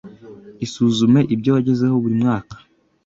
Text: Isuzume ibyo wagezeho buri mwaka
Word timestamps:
Isuzume 0.65 1.19
ibyo 1.33 1.49
wagezeho 1.55 1.95
buri 2.03 2.15
mwaka 2.21 2.55